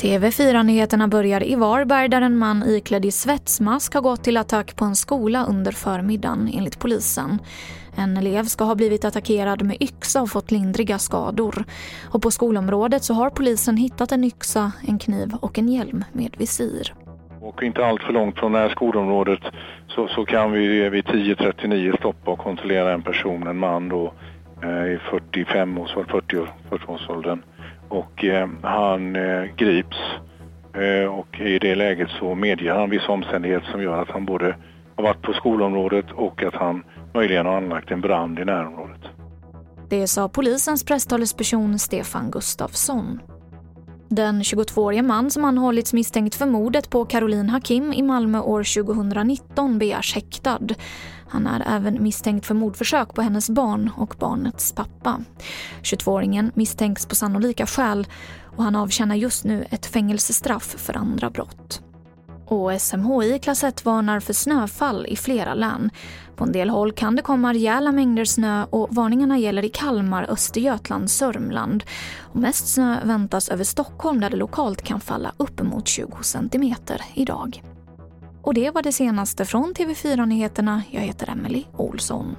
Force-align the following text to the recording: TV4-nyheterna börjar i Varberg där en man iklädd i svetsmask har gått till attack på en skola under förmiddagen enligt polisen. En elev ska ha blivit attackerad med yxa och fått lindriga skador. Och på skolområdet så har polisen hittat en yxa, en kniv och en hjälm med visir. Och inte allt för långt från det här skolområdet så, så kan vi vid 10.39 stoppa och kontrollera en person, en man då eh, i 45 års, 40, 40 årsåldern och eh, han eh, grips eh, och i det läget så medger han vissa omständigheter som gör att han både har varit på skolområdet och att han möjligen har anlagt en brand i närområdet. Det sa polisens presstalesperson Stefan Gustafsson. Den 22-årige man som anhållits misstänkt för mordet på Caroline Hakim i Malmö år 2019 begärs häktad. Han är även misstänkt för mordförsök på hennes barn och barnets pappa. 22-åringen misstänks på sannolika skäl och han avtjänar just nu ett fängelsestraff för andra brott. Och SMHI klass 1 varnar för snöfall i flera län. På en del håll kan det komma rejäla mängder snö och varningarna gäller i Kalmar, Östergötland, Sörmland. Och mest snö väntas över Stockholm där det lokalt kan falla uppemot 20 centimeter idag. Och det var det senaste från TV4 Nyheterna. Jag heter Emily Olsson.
TV4-nyheterna 0.00 1.08
börjar 1.08 1.42
i 1.42 1.54
Varberg 1.54 2.08
där 2.08 2.22
en 2.22 2.38
man 2.38 2.62
iklädd 2.62 3.04
i 3.04 3.10
svetsmask 3.10 3.94
har 3.94 4.00
gått 4.00 4.24
till 4.24 4.36
attack 4.36 4.76
på 4.76 4.84
en 4.84 4.96
skola 4.96 5.46
under 5.46 5.72
förmiddagen 5.72 6.50
enligt 6.54 6.78
polisen. 6.78 7.38
En 7.96 8.16
elev 8.16 8.44
ska 8.44 8.64
ha 8.64 8.74
blivit 8.74 9.04
attackerad 9.04 9.62
med 9.62 9.76
yxa 9.82 10.22
och 10.22 10.30
fått 10.30 10.50
lindriga 10.50 10.98
skador. 10.98 11.64
Och 12.04 12.22
på 12.22 12.30
skolområdet 12.30 13.04
så 13.04 13.14
har 13.14 13.30
polisen 13.30 13.76
hittat 13.76 14.12
en 14.12 14.24
yxa, 14.24 14.72
en 14.86 14.98
kniv 14.98 15.34
och 15.40 15.58
en 15.58 15.68
hjälm 15.68 16.04
med 16.12 16.34
visir. 16.38 17.05
Och 17.46 17.62
inte 17.62 17.86
allt 17.86 18.02
för 18.02 18.12
långt 18.12 18.38
från 18.38 18.52
det 18.52 18.58
här 18.58 18.68
skolområdet 18.68 19.40
så, 19.88 20.08
så 20.08 20.24
kan 20.24 20.52
vi 20.52 20.88
vid 20.88 21.04
10.39 21.04 21.96
stoppa 21.98 22.30
och 22.30 22.38
kontrollera 22.38 22.92
en 22.92 23.02
person, 23.02 23.46
en 23.46 23.58
man 23.58 23.88
då 23.88 24.12
eh, 24.62 24.92
i 24.92 24.98
45 25.10 25.78
års, 25.78 25.90
40, 25.90 26.46
40 26.68 26.84
årsåldern 26.86 27.42
och 27.88 28.24
eh, 28.24 28.48
han 28.62 29.16
eh, 29.16 29.44
grips 29.56 29.96
eh, 30.74 31.14
och 31.14 31.40
i 31.40 31.58
det 31.58 31.74
läget 31.74 32.08
så 32.10 32.34
medger 32.34 32.74
han 32.74 32.90
vissa 32.90 33.12
omständigheter 33.12 33.70
som 33.70 33.82
gör 33.82 34.02
att 34.02 34.10
han 34.10 34.24
både 34.24 34.56
har 34.96 35.04
varit 35.04 35.22
på 35.22 35.32
skolområdet 35.32 36.06
och 36.14 36.42
att 36.42 36.54
han 36.54 36.84
möjligen 37.14 37.46
har 37.46 37.56
anlagt 37.56 37.90
en 37.90 38.00
brand 38.00 38.38
i 38.38 38.44
närområdet. 38.44 39.00
Det 39.88 40.06
sa 40.06 40.28
polisens 40.28 40.84
presstalesperson 40.84 41.78
Stefan 41.78 42.30
Gustafsson. 42.30 43.20
Den 44.08 44.42
22-årige 44.42 45.02
man 45.02 45.30
som 45.30 45.44
anhållits 45.44 45.92
misstänkt 45.92 46.34
för 46.34 46.46
mordet 46.46 46.90
på 46.90 47.04
Caroline 47.04 47.48
Hakim 47.48 47.92
i 47.92 48.02
Malmö 48.02 48.40
år 48.40 48.84
2019 48.84 49.78
begärs 49.78 50.14
häktad. 50.14 50.60
Han 51.28 51.46
är 51.46 51.76
även 51.76 52.02
misstänkt 52.02 52.46
för 52.46 52.54
mordförsök 52.54 53.14
på 53.14 53.22
hennes 53.22 53.50
barn 53.50 53.90
och 53.96 54.14
barnets 54.18 54.72
pappa. 54.72 55.20
22-åringen 55.82 56.52
misstänks 56.54 57.06
på 57.06 57.14
sannolika 57.14 57.66
skäl 57.66 58.06
och 58.56 58.64
han 58.64 58.76
avtjänar 58.76 59.14
just 59.14 59.44
nu 59.44 59.66
ett 59.70 59.86
fängelsestraff 59.86 60.74
för 60.78 60.96
andra 60.96 61.30
brott. 61.30 61.82
Och 62.46 62.80
SMHI 62.80 63.38
klass 63.38 63.64
1 63.64 63.84
varnar 63.84 64.20
för 64.20 64.32
snöfall 64.32 65.06
i 65.06 65.16
flera 65.16 65.54
län. 65.54 65.90
På 66.36 66.44
en 66.44 66.52
del 66.52 66.70
håll 66.70 66.92
kan 66.92 67.16
det 67.16 67.22
komma 67.22 67.52
rejäla 67.52 67.92
mängder 67.92 68.24
snö 68.24 68.64
och 68.70 68.88
varningarna 68.90 69.38
gäller 69.38 69.64
i 69.64 69.68
Kalmar, 69.68 70.26
Östergötland, 70.30 71.10
Sörmland. 71.10 71.84
Och 72.20 72.40
mest 72.40 72.68
snö 72.68 72.98
väntas 73.04 73.48
över 73.48 73.64
Stockholm 73.64 74.20
där 74.20 74.30
det 74.30 74.36
lokalt 74.36 74.82
kan 74.82 75.00
falla 75.00 75.32
uppemot 75.36 75.88
20 75.88 76.22
centimeter 76.22 77.02
idag. 77.14 77.62
Och 78.42 78.54
det 78.54 78.70
var 78.70 78.82
det 78.82 78.92
senaste 78.92 79.44
från 79.44 79.74
TV4 79.74 80.26
Nyheterna. 80.26 80.82
Jag 80.90 81.00
heter 81.00 81.30
Emily 81.30 81.64
Olsson. 81.76 82.36